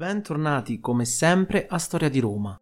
[0.00, 2.58] Bentornati come sempre a Storia di Roma.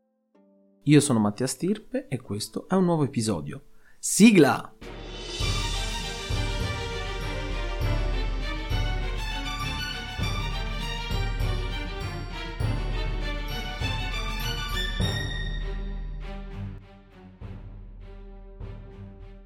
[0.82, 3.66] Io sono Mattia Stirpe e questo è un nuovo episodio.
[4.00, 4.74] Sigla!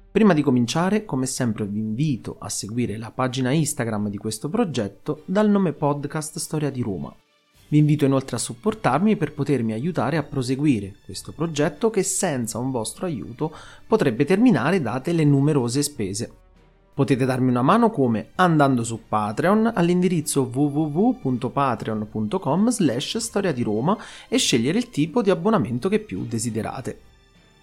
[0.09, 5.21] Prima di cominciare, come sempre vi invito a seguire la pagina Instagram di questo progetto
[5.25, 7.15] dal nome podcast Storia di Roma
[7.73, 12.69] vi invito inoltre a supportarmi per potermi aiutare a proseguire questo progetto che senza un
[12.69, 13.51] vostro aiuto
[13.87, 16.31] potrebbe terminare date le numerose spese.
[16.93, 24.37] Potete darmi una mano come andando su Patreon all'indirizzo www.patreon.com slash storia di Roma e
[24.37, 27.12] scegliere il tipo di abbonamento che più desiderate.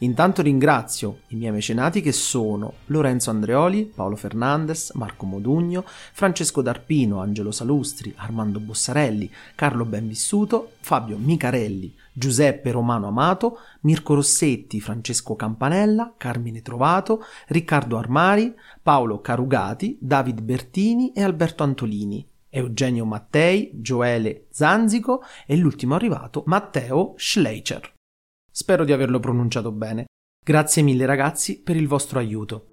[0.02, 7.20] Intanto ringrazio i miei mecenati che sono Lorenzo Andreoli, Paolo Fernandez, Marco Modugno, Francesco D'Arpino,
[7.20, 16.14] Angelo Salustri, Armando Bossarelli, Carlo Benvissuto, Fabio Micarelli, Giuseppe Romano Amato, Mirko Rossetti, Francesco Campanella,
[16.16, 22.26] Carmine Trovato, Riccardo Armari, Paolo Carugati, David Bertini e Alberto Antolini.
[22.48, 27.98] Eugenio Mattei, Gioele Zanzico e l'ultimo arrivato Matteo Schleicher.
[28.50, 30.06] Spero di averlo pronunciato bene.
[30.44, 32.66] Grazie mille ragazzi per il vostro aiuto.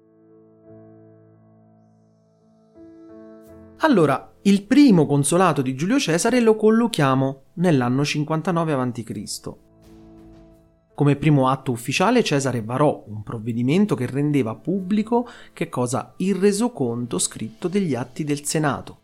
[3.80, 9.66] Allora, il primo consolato di Giulio Cesare lo collochiamo nell'anno 59 a.C.
[10.96, 17.18] Come primo atto ufficiale Cesare varò un provvedimento che rendeva pubblico che cosa il resoconto
[17.18, 19.02] scritto degli atti del Senato.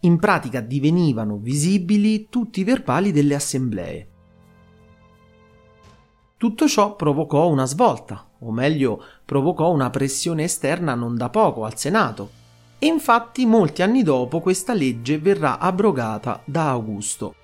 [0.00, 4.08] In pratica divenivano visibili tutti i verbali delle assemblee.
[6.38, 11.78] Tutto ciò provocò una svolta, o meglio, provocò una pressione esterna non da poco al
[11.78, 12.30] Senato.
[12.78, 17.34] E infatti molti anni dopo questa legge verrà abrogata da Augusto.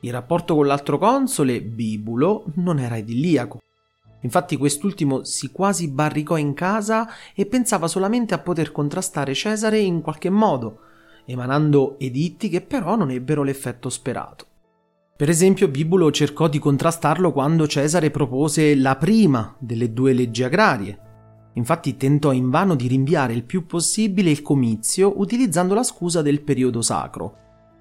[0.00, 3.60] Il rapporto con l'altro console, Bibulo, non era idilliaco.
[4.20, 10.02] Infatti quest'ultimo si quasi barricò in casa e pensava solamente a poter contrastare Cesare in
[10.02, 10.80] qualche modo,
[11.24, 14.50] emanando editti che però non ebbero l'effetto sperato.
[15.22, 20.98] Per esempio, Bibulo cercò di contrastarlo quando Cesare propose la prima delle due leggi agrarie.
[21.52, 26.82] Infatti tentò invano di rinviare il più possibile il comizio utilizzando la scusa del periodo
[26.82, 27.36] sacro.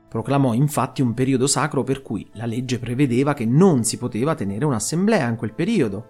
[0.07, 4.65] Proclamò infatti un periodo sacro per cui la legge prevedeva che non si poteva tenere
[4.65, 6.05] un'assemblea in quel periodo,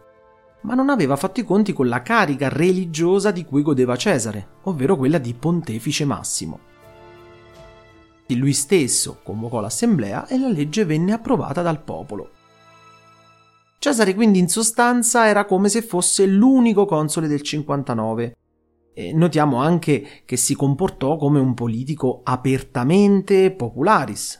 [0.63, 4.98] ma non aveva fatto i conti con la carica religiosa di cui godeva Cesare, ovvero
[4.98, 6.70] quella di pontefice massimo.
[8.38, 12.31] Lui stesso convocò l'assemblea e la legge venne approvata dal popolo.
[13.80, 18.36] Cesare quindi in sostanza era come se fosse l'unico console del 59.
[18.94, 24.40] E notiamo anche che si comportò come un politico apertamente popularis.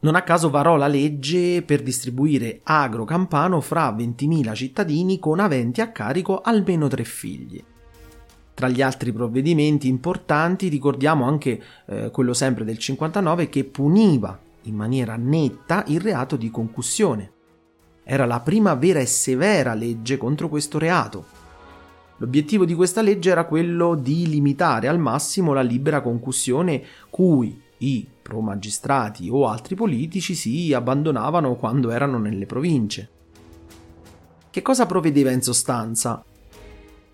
[0.00, 5.80] Non a caso varò la legge per distribuire agro campano fra 20.000 cittadini con aventi
[5.80, 7.64] a carico almeno tre figli.
[8.56, 14.74] Tra gli altri provvedimenti importanti ricordiamo anche eh, quello sempre del 59 che puniva in
[14.74, 17.32] maniera netta il reato di concussione.
[18.02, 21.26] Era la prima vera e severa legge contro questo reato.
[22.16, 28.08] L'obiettivo di questa legge era quello di limitare al massimo la libera concussione cui i
[28.22, 33.10] pro-magistrati o altri politici si abbandonavano quando erano nelle province.
[34.48, 36.24] Che cosa provvedeva in sostanza?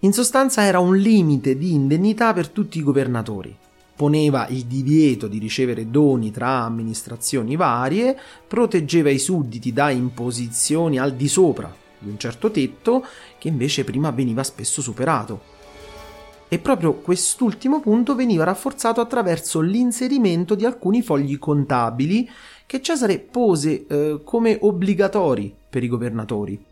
[0.04, 3.56] In sostanza era un limite di indennità per tutti i governatori.
[3.94, 8.18] Poneva il divieto di ricevere doni tra amministrazioni varie,
[8.48, 13.04] proteggeva i sudditi da imposizioni al di sopra di un certo tetto
[13.38, 15.40] che invece prima veniva spesso superato.
[16.48, 22.28] E proprio quest'ultimo punto veniva rafforzato attraverso l'inserimento di alcuni fogli contabili
[22.66, 26.70] che Cesare pose eh, come obbligatori per i governatori.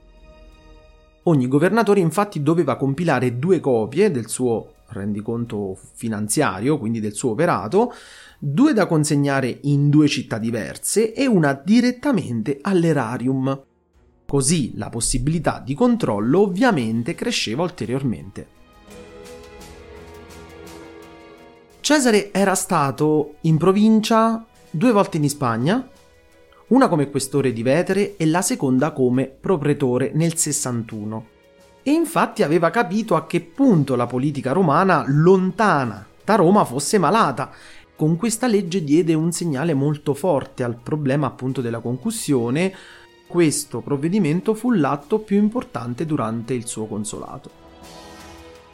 [1.24, 7.92] Ogni governatore infatti doveva compilare due copie del suo rendiconto finanziario, quindi del suo operato,
[8.38, 13.64] due da consegnare in due città diverse e una direttamente all'erarium.
[14.26, 18.58] Così la possibilità di controllo ovviamente cresceva ulteriormente.
[21.80, 25.88] Cesare era stato in provincia due volte in Spagna,
[26.70, 31.26] una come questore di Vetere e la seconda come propretore nel 61.
[31.82, 37.50] E infatti aveva capito a che punto la politica romana lontana da Roma fosse malata.
[37.96, 42.72] Con questa legge diede un segnale molto forte al problema appunto della concussione.
[43.26, 47.50] Questo provvedimento fu l'atto più importante durante il suo consolato.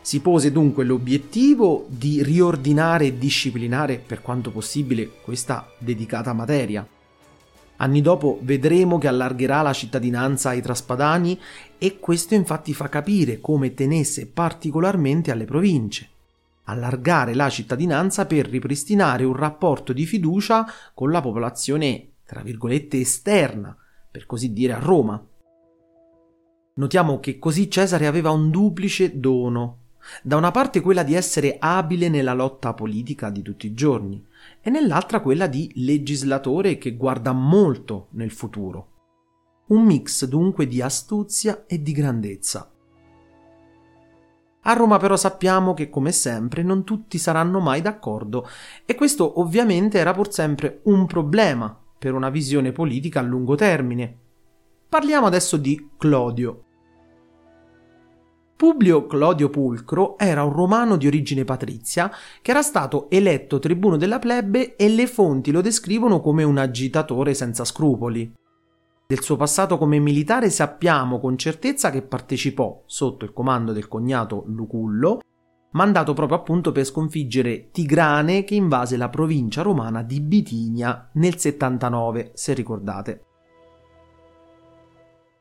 [0.03, 6.87] Si pose dunque l'obiettivo di riordinare e disciplinare per quanto possibile questa dedicata materia.
[7.79, 11.39] Anni dopo vedremo che allargherà la cittadinanza ai traspadani
[11.79, 16.09] e questo infatti fa capire come tenesse particolarmente alle province.
[16.65, 23.77] Allargare la cittadinanza per ripristinare un rapporto di fiducia con la popolazione, tra virgolette, esterna,
[24.11, 25.23] per così dire a Roma.
[26.75, 29.79] Notiamo che così Cesare aveva un duplice dono.
[30.23, 34.25] Da una parte quella di essere abile nella lotta politica di tutti i giorni,
[34.61, 38.89] e nell'altra quella di legislatore che guarda molto nel futuro.
[39.69, 42.71] Un mix dunque di astuzia e di grandezza.
[44.63, 48.49] A Roma però sappiamo che come sempre non tutti saranno mai d'accordo
[48.85, 54.19] e questo ovviamente era pur sempre un problema per una visione politica a lungo termine.
[54.89, 56.66] Parliamo adesso di Clodio.
[58.57, 62.11] Publio Clodio Pulcro era un romano di origine patrizia
[62.41, 67.35] che era stato eletto tribuno della plebe e le fonti lo descrivono come un agitatore
[67.35, 68.33] senza scrupoli.
[69.07, 74.45] Del suo passato come militare sappiamo con certezza che partecipò, sotto il comando del cognato
[74.47, 75.21] Lucullo,
[75.73, 82.31] mandato proprio appunto per sconfiggere Tigrane che invase la provincia romana di Bitinia nel 79,
[82.33, 83.25] se ricordate.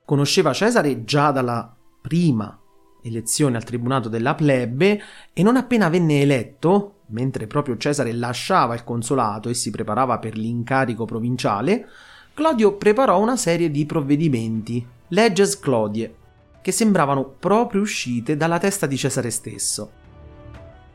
[0.04, 2.60] Conosceva Cesare già dalla prima
[3.06, 5.02] elezione al tribunato della plebe
[5.34, 10.38] e non appena venne eletto, mentre proprio Cesare lasciava il consolato e si preparava per
[10.38, 11.88] l'incarico provinciale,
[12.34, 16.14] Clodio preparò una serie di provvedimenti, leges Clodie,
[16.62, 19.92] che sembravano proprio uscite dalla testa di Cesare stesso.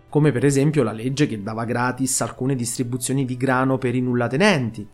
[0.08, 4.86] Come per esempio la legge che dava gratis alcune distribuzioni di grano per i nullatenenti,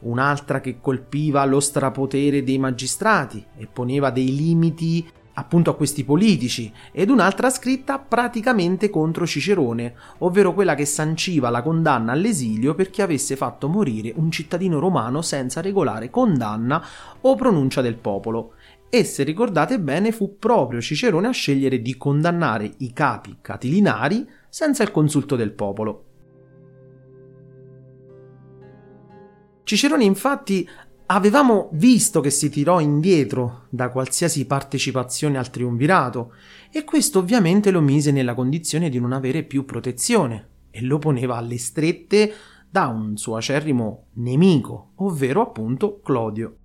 [0.00, 6.72] un'altra che colpiva lo strapotere dei magistrati e poneva dei limiti appunto a questi politici,
[6.92, 13.02] ed un'altra scritta praticamente contro Cicerone, ovvero quella che sanciva la condanna all'esilio per chi
[13.02, 16.82] avesse fatto morire un cittadino romano senza regolare condanna
[17.20, 18.54] o pronuncia del popolo.
[18.88, 24.82] E se ricordate bene fu proprio Cicerone a scegliere di condannare i capi catilinari senza
[24.82, 26.04] il consulto del popolo.
[29.64, 30.66] Cicerone infatti
[31.08, 36.32] Avevamo visto che si tirò indietro da qualsiasi partecipazione al triumvirato
[36.68, 41.36] e questo ovviamente lo mise nella condizione di non avere più protezione e lo poneva
[41.36, 42.32] alle strette
[42.68, 46.56] da un suo acerrimo nemico, ovvero appunto Clodio.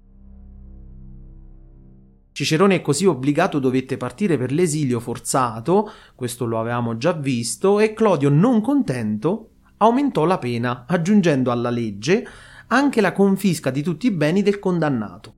[2.31, 8.29] Cicerone così obbligato dovette partire per l'esilio forzato, questo lo avevamo già visto, e Clodio
[8.29, 12.25] non contento aumentò la pena, aggiungendo alla legge
[12.71, 15.35] anche la confisca di tutti i beni del condannato.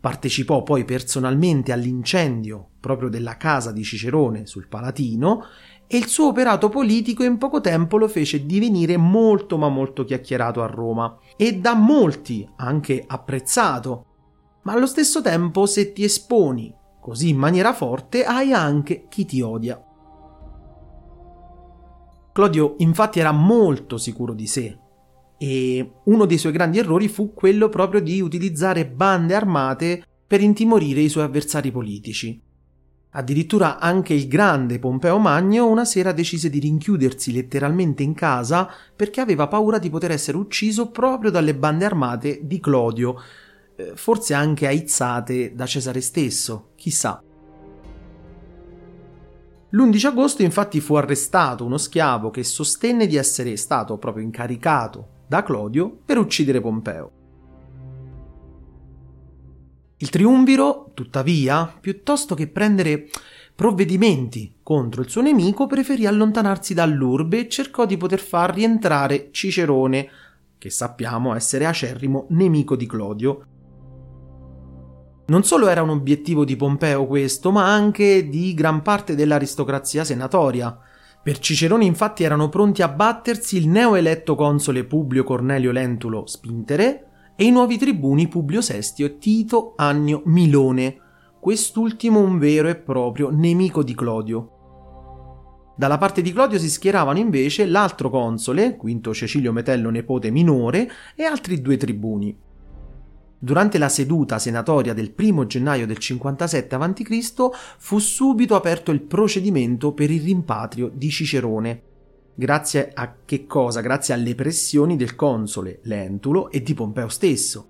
[0.00, 5.44] Partecipò poi personalmente all'incendio proprio della casa di Cicerone sul Palatino
[5.86, 10.62] e il suo operato politico in poco tempo lo fece divenire molto ma molto chiacchierato
[10.62, 14.06] a Roma e da molti anche apprezzato.
[14.64, 19.40] Ma allo stesso tempo se ti esponi così in maniera forte hai anche chi ti
[19.40, 19.82] odia.
[22.32, 24.78] Clodio infatti era molto sicuro di sé,
[25.38, 31.00] e uno dei suoi grandi errori fu quello proprio di utilizzare bande armate per intimorire
[31.00, 32.40] i suoi avversari politici.
[33.16, 39.20] Addirittura anche il grande Pompeo Magno una sera decise di rinchiudersi letteralmente in casa perché
[39.20, 43.14] aveva paura di poter essere ucciso proprio dalle bande armate di Clodio,
[43.76, 47.22] eh, forse anche aizzate da Cesare stesso, chissà.
[49.70, 55.42] L'11 agosto infatti fu arrestato uno schiavo che sostenne di essere stato proprio incaricato da
[55.42, 57.10] Clodio per uccidere Pompeo.
[59.96, 63.08] Il triumviro, tuttavia, piuttosto che prendere
[63.52, 70.08] provvedimenti contro il suo nemico, preferì allontanarsi dall'urbe e cercò di poter far rientrare Cicerone,
[70.56, 73.46] che sappiamo essere acerrimo nemico di Clodio.
[75.26, 80.78] Non solo era un obiettivo di Pompeo questo, ma anche di gran parte dell'aristocrazia senatoria,
[81.24, 87.46] per Cicerone infatti erano pronti a battersi il neoeletto console Publio Cornelio Lentulo Spintere e
[87.46, 90.98] i nuovi tribuni Publio Sestio e Tito Annio Milone,
[91.40, 94.50] quest'ultimo un vero e proprio nemico di Clodio.
[95.74, 101.24] Dalla parte di Clodio si schieravano invece l'altro console, Quinto Cecilio Metello nepote minore, e
[101.24, 102.36] altri due tribuni.
[103.44, 107.50] Durante la seduta senatoria del 1 gennaio del 57 a.C.
[107.76, 111.82] fu subito aperto il procedimento per il rimpatrio di Cicerone.
[112.34, 113.82] Grazie a che cosa?
[113.82, 117.68] Grazie alle pressioni del console Lentulo e di Pompeo stesso,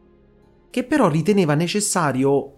[0.70, 2.52] che però riteneva necessario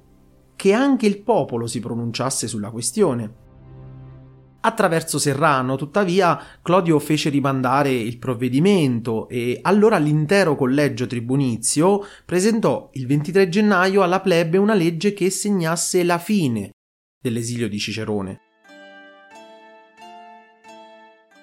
[0.55, 3.46] che anche il popolo si pronunciasse sulla questione.
[4.67, 13.07] Attraverso Serrano, tuttavia, Clodio fece rimandare il provvedimento e allora l'intero collegio tribunizio presentò il
[13.07, 16.73] 23 gennaio alla plebe una legge che segnasse la fine
[17.17, 18.41] dell'esilio di Cicerone.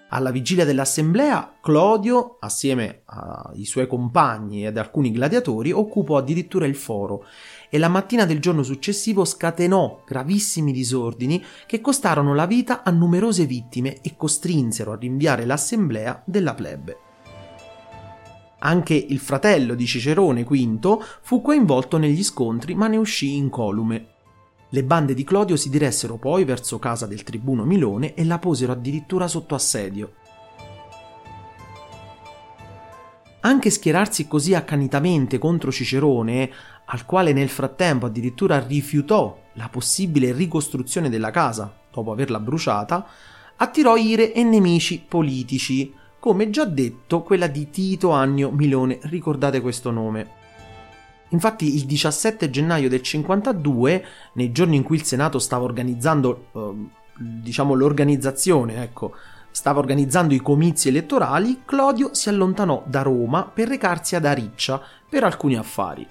[0.09, 6.75] Alla vigilia dell'assemblea, Clodio, assieme ai suoi compagni e ad alcuni gladiatori, occupò addirittura il
[6.75, 7.25] foro
[7.73, 13.47] e la mattina del giorno successivo scatenò gravissimi disordini che costarono la vita a numerose
[13.47, 16.97] vittime e costrinsero a rinviare l'assemblea della plebe.
[18.59, 24.07] Anche il fratello di Cicerone, Quinto, fu coinvolto negli scontri ma ne uscì incolume.
[24.69, 28.73] Le bande di Clodio si diressero poi verso casa del tribuno Milone e la posero
[28.73, 30.13] addirittura sotto assedio.
[33.45, 36.49] Anche schierarsi così accanitamente contro Cicerone,
[36.93, 43.05] al quale nel frattempo addirittura rifiutò la possibile ricostruzione della casa dopo averla bruciata,
[43.57, 49.89] attirò ire e nemici politici, come già detto quella di Tito Annio Milone, ricordate questo
[49.89, 50.41] nome.
[51.29, 56.73] Infatti il 17 gennaio del 52, nei giorni in cui il Senato stava organizzando, eh,
[57.17, 59.15] diciamo l'organizzazione, ecco,
[59.49, 65.23] stava organizzando i comizi elettorali, Clodio si allontanò da Roma per recarsi ad Ariccia per
[65.23, 66.07] alcuni affari.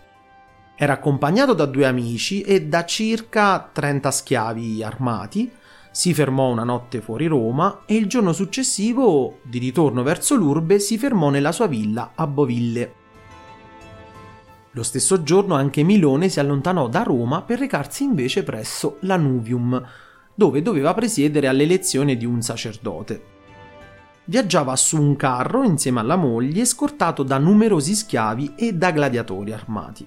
[0.75, 5.51] Era accompagnato da due amici e da circa 30 schiavi armati,
[5.91, 10.97] si fermò una notte fuori Roma e il giorno successivo, di ritorno verso l'urbe, si
[10.97, 12.95] fermò nella sua villa a Boville.
[14.71, 19.87] Lo stesso giorno anche Milone si allontanò da Roma per recarsi invece presso l'Anuvium,
[20.35, 23.25] dove doveva presiedere all'elezione di un sacerdote.
[24.25, 30.07] Viaggiava su un carro insieme alla moglie, scortato da numerosi schiavi e da gladiatori armati.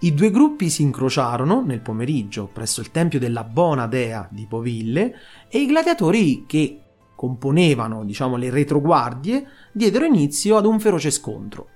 [0.00, 5.14] I due gruppi si incrociarono nel pomeriggio presso il tempio della Bona Dea di Poville
[5.48, 6.82] e i gladiatori che
[7.16, 11.66] componevano, diciamo, le retroguardie diedero inizio ad un feroce scontro.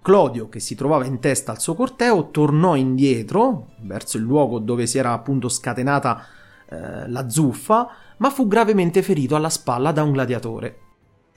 [0.00, 4.86] Clodio, che si trovava in testa al suo corteo, tornò indietro verso il luogo dove
[4.86, 6.24] si era appunto scatenata
[6.68, 10.78] eh, la zuffa, ma fu gravemente ferito alla spalla da un gladiatore.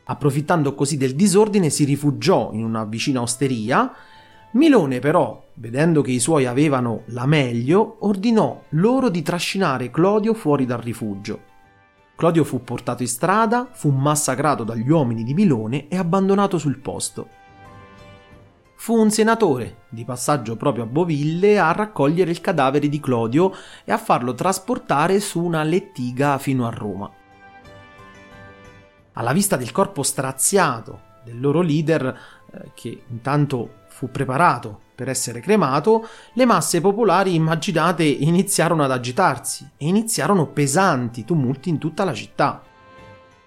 [0.03, 3.91] Approfittando così del disordine, si rifugiò in una vicina osteria.
[4.51, 10.65] Milone, però, vedendo che i suoi avevano la meglio, ordinò loro di trascinare Clodio fuori
[10.65, 11.47] dal rifugio.
[12.15, 17.39] Clodio fu portato in strada, fu massacrato dagli uomini di Milone e abbandonato sul posto
[18.79, 23.51] fu un senatore, di passaggio proprio a Boville, a raccogliere il cadavere di Clodio
[23.83, 27.11] e a farlo trasportare su una lettiga fino a Roma.
[29.11, 32.17] Alla vista del corpo straziato del loro leader,
[32.51, 39.69] eh, che intanto fu preparato per essere cremato, le masse popolari immaginate iniziarono ad agitarsi
[39.75, 42.63] e iniziarono pesanti tumulti in tutta la città.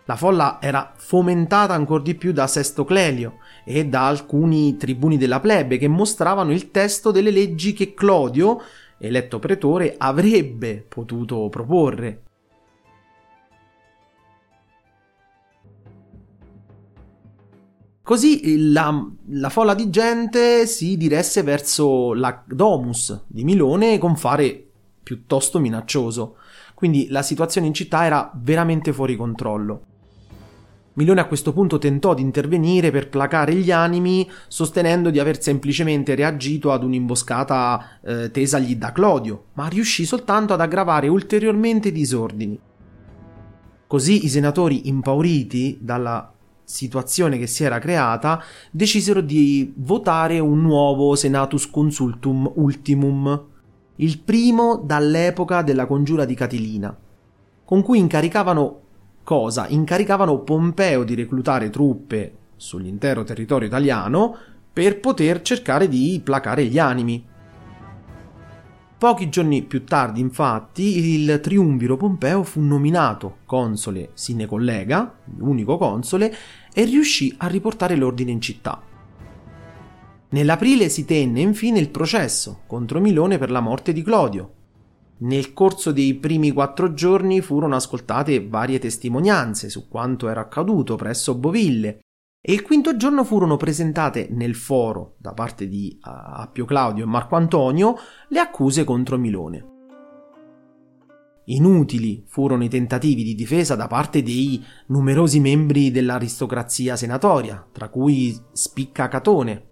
[0.05, 5.41] La folla era fomentata ancora di più da Sesto Clelio e da alcuni tribuni della
[5.41, 8.61] plebe che mostravano il testo delle leggi che Clodio,
[8.99, 12.25] eletto pretore, avrebbe potuto proporre.
[18.13, 24.67] Così la, la, folla di gente si diresse verso la Domus di Milone con fare
[25.03, 26.37] piuttosto minaccioso.
[26.75, 29.85] Quindi la situazione in città era veramente fuori controllo.
[30.93, 36.15] Milone a questo punto tentò di intervenire per placare gli animi, sostenendo di aver semplicemente
[36.15, 42.61] reagito ad un'imboscata eh, tesagli da Clodio, ma riuscì soltanto ad aggravare ulteriormente i disordini.
[43.87, 46.32] Così i senatori, impauriti dalla
[46.73, 53.45] situazione che si era creata, decisero di votare un nuovo Senatus Consultum Ultimum,
[53.97, 56.97] il primo dall'epoca della congiura di Catilina,
[57.65, 58.81] con cui incaricavano
[59.23, 64.37] cosa incaricavano Pompeo di reclutare truppe sull'intero territorio italiano
[64.73, 67.31] per poter cercare di placare gli animi.
[69.03, 76.33] Pochi giorni più tardi, infatti, il triumviro Pompeo fu nominato console sine collega, l'unico console,
[76.73, 78.83] e riuscì a riportare l'ordine in città.
[80.31, 84.55] Nell'aprile si tenne infine il processo contro Milone per la morte di Clodio.
[85.19, 91.37] Nel corso dei primi quattro giorni furono ascoltate varie testimonianze su quanto era accaduto presso
[91.37, 92.01] Boville
[92.45, 97.37] e il quinto giorno furono presentate nel foro da parte di Appio Claudio e Marco
[97.37, 97.97] Antonio
[98.29, 99.72] le accuse contro Milone.
[101.47, 108.39] Inutili furono i tentativi di difesa da parte dei numerosi membri dell'aristocrazia senatoria, tra cui
[108.53, 109.71] spicca Catone.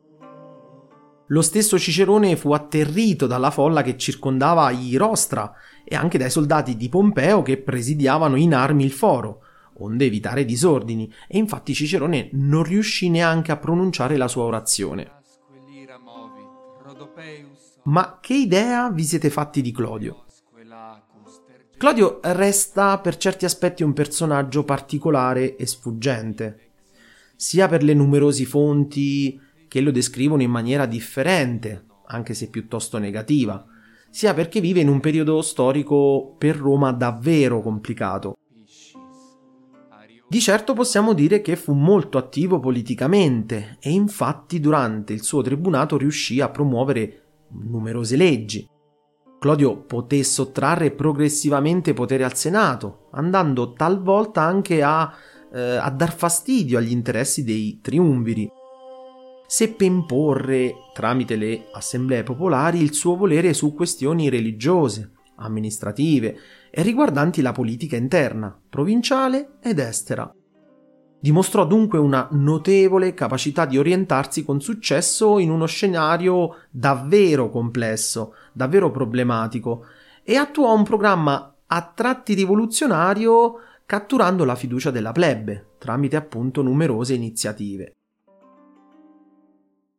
[1.29, 5.53] Lo stesso Cicerone fu atterrito dalla folla che circondava i rostra
[5.85, 9.43] e anche dai soldati di Pompeo che presidiavano in armi il foro,
[9.79, 15.19] onde evitare disordini, e infatti Cicerone non riuscì neanche a pronunciare la sua orazione.
[17.85, 20.25] Ma che idea vi siete fatti di Clodio?
[21.81, 26.73] Claudio resta per certi aspetti un personaggio particolare e sfuggente,
[27.37, 33.65] sia per le numerose fonti che lo descrivono in maniera differente, anche se piuttosto negativa,
[34.11, 38.37] sia perché vive in un periodo storico per Roma davvero complicato.
[40.29, 45.97] Di certo possiamo dire che fu molto attivo politicamente e infatti durante il suo tribunato
[45.97, 47.23] riuscì a promuovere
[47.53, 48.69] numerose leggi.
[49.41, 55.11] Clodio poté sottrarre progressivamente potere al Senato, andando talvolta anche a,
[55.51, 58.47] eh, a dar fastidio agli interessi dei triumviri.
[59.47, 66.37] Seppe imporre, tramite le assemblee popolari, il suo volere su questioni religiose, amministrative
[66.71, 70.31] e riguardanti la politica interna, provinciale ed estera.
[71.23, 78.91] Dimostrò dunque una notevole capacità di orientarsi con successo in uno scenario davvero complesso, davvero
[78.91, 79.85] problematico,
[80.23, 87.13] e attuò un programma a tratti rivoluzionario catturando la fiducia della plebe tramite appunto numerose
[87.13, 87.95] iniziative.